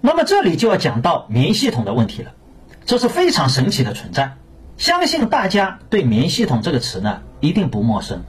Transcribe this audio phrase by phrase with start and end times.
[0.00, 2.32] 那么这里就要讲到免疫系统的问题了，
[2.86, 4.36] 这是非常神奇的存在。
[4.76, 8.22] 相信大家对免疫系统这个词呢一定不陌生。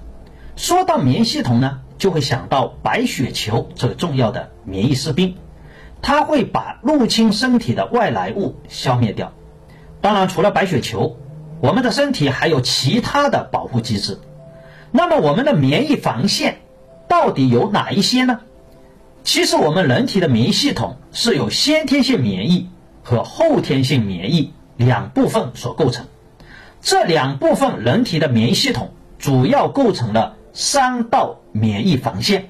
[0.58, 5.38] 说到免疫系统呢，就会想到白血球这个重要的免疫士兵，
[6.02, 9.32] 它会把入侵身体的外来物消灭掉。
[10.02, 11.16] 当然，除了白血球，
[11.62, 14.20] 我们的身体还有其他的保护机制。
[14.92, 16.60] 那么，我们的免疫防线
[17.08, 18.42] 到底有哪一些呢？
[19.24, 22.70] 其实，我们人体的免疫系统是由先天性免疫
[23.04, 26.08] 和后天性免疫两部分所构成。
[26.82, 32.50] 这两部分人体的免疫系统主要构成了三道免疫防线。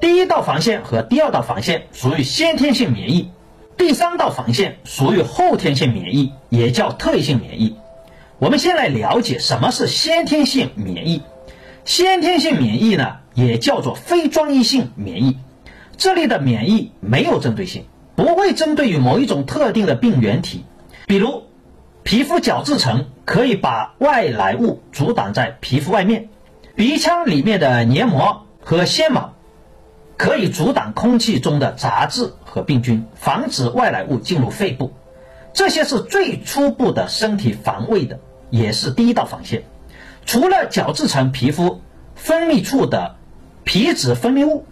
[0.00, 3.30] 第一道防线和第二道防线属于先天性免疫，
[3.78, 7.76] 第三道防线属于后天性免疫，也叫特异性免疫。
[8.40, 11.22] 我们先来了解什么是先天性免疫。
[11.84, 15.38] 先天性免疫呢，也叫做非专一性免疫。
[15.96, 17.84] 这里的免疫没有针对性，
[18.16, 20.64] 不会针对于某一种特定的病原体，
[21.06, 21.44] 比如
[22.02, 26.28] 皮肤角质层可以把外来物阻挡在皮肤外面，
[26.74, 29.34] 鼻腔里面的黏膜和纤毛
[30.16, 34.92] 可以阻挡空气中的杂质和病菌，防止外来物进入肺部。
[35.52, 38.18] 这些是最初步的身体防卫的，
[38.50, 39.64] 也是第一道防线。
[40.26, 41.80] 除了角质层皮肤
[42.14, 43.16] 分泌处的
[43.64, 44.66] 皮脂分泌物。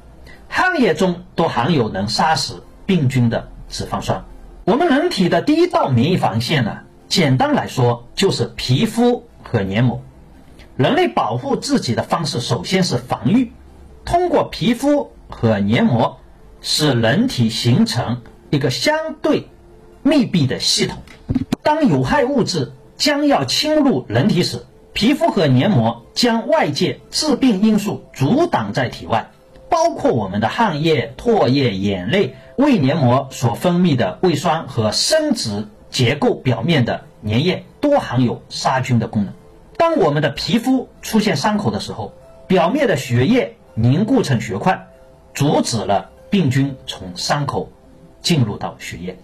[0.55, 4.27] 汗液中都含有能杀死病菌的脂肪酸。
[4.65, 10.03] 我们人体的第一道免疫防线呢，简单来说就是皮肤和黏膜。
[10.77, 13.51] 人类保护自己的方式首先是防御，
[14.05, 16.19] 通过皮肤和黏膜
[16.61, 19.49] 使人体形成一个相对
[20.03, 20.99] 密闭的系统。
[21.63, 29.31] 当有害物质将要侵入人体时，皮肤和黏膜将外界致病因素阻挡在体外。
[29.73, 39.33] 包括我们的汗液、唾液、眼泪、胃黏膜所分泌的胃酸和生殖结构表面的粘液，都含有杀菌的功能。
[39.79, 42.13] 当我们的皮肤出现伤口的时候，
[42.47, 44.89] 表面的血液凝固成血块，
[45.33, 47.71] 阻止了病菌从伤口
[48.21, 49.19] 进入到血液，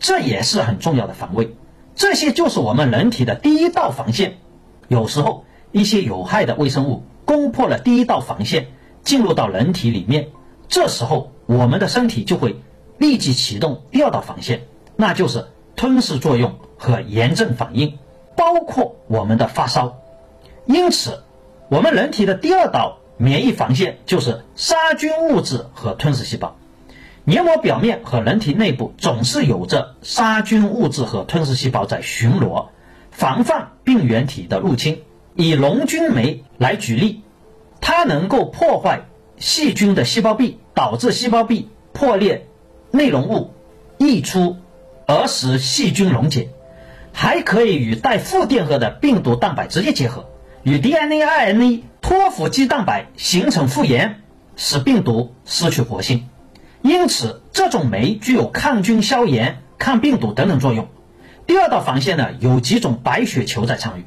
[0.00, 1.54] 这也是很重要的防卫。
[1.94, 4.38] 这些就是我们人体的第一道防线。
[4.88, 8.66] 有时候一些有害的微生物攻破了第一道防线。
[9.04, 10.28] 进入到人体里面，
[10.68, 12.56] 这时候我们的身体就会
[12.98, 14.62] 立即启动第二道防线，
[14.96, 17.98] 那就是吞噬作用和炎症反应，
[18.36, 19.98] 包括我们的发烧。
[20.64, 21.22] 因此，
[21.68, 26.56] 我们人体的第二道免疫防线就是杀菌物质和吞噬细胞。
[27.24, 32.66] 黏膜表面和人体内部总是有着杀菌物质和吞噬细胞在巡逻，
[33.10, 35.02] 防范病原体的入侵。
[35.34, 37.22] 以龙菌酶来举例。
[37.86, 39.02] 它能够破坏
[39.36, 42.46] 细菌的细胞壁，导致细胞壁破裂，
[42.90, 43.52] 内容物
[43.98, 44.56] 溢出，
[45.06, 46.48] 而使细菌溶解；
[47.12, 50.30] 还可以与带负电荷的病毒蛋白直接结合，
[50.62, 54.22] 与 DNA、RNA 托付肌蛋白形成复原，
[54.56, 56.30] 使病毒失去活性。
[56.80, 60.88] 因此，这种酶具有抗菌、消炎、抗病毒等等作用。
[61.46, 64.06] 第二道防线呢，有几种白血球在参与，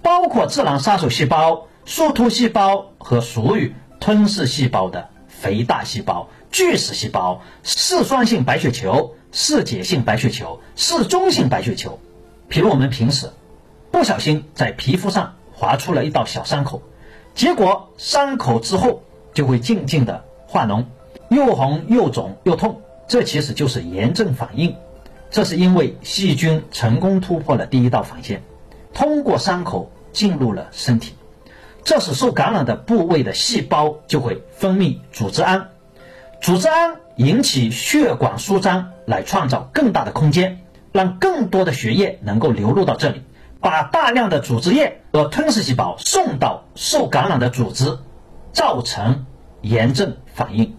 [0.00, 1.66] 包括自然杀手细胞。
[1.88, 11.98] 树突细胞和属于吞噬细胞的肥大细胞、巨噬细胞、嗜酸性白血球、嗜碱性白血球、嗜中性白血球。
[12.46, 13.30] 比如我们平时
[13.90, 16.82] 不小心在皮肤上划出了一道小伤口，
[17.34, 20.84] 结果伤口之后就会静静的化脓，
[21.30, 24.76] 又红又肿又痛，这其实就是炎症反应。
[25.30, 28.42] 这是因为细菌成功突破了第一道防线，
[28.92, 31.14] 通过伤口进入了身体。
[31.88, 35.68] 这时受感染的部位的细胞就会分泌组织胺，
[36.38, 40.60] 组织胺引起血管舒张，来创造更大的空间，
[40.92, 43.22] 让更多的血液能够流入到这里，
[43.62, 47.96] 把大量的组织液和吞噬细胞送到受感染的组织，
[48.52, 49.24] 造成
[49.62, 50.76] 炎症反应。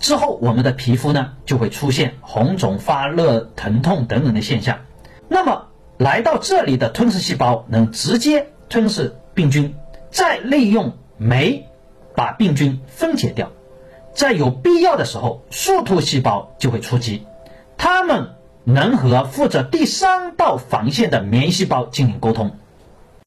[0.00, 4.80] 之后，我们的皮肤呢就会出现红肿、发热、疼痛等等的现象。
[5.28, 5.68] 那么，
[5.98, 9.76] 来到这里的吞噬细胞能直接吞噬病菌。
[10.12, 11.66] 再利用酶
[12.14, 13.50] 把病菌分解掉，
[14.14, 17.26] 在有必要的时候，树突细胞就会出击，
[17.78, 22.58] 它们能和负责第三道防线的免疫细胞进行沟通，